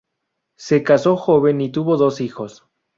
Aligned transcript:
Se 0.57 0.81
caso 0.81 1.15
joven 1.15 1.61
y 1.61 1.69
tuvo 1.71 1.95
dos 1.95 2.21
hijos. 2.21 2.65